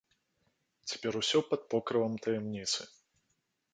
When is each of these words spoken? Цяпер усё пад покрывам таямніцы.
Цяпер 0.91 1.13
усё 1.21 1.39
пад 1.51 1.61
покрывам 1.73 2.13
таямніцы. 2.27 2.81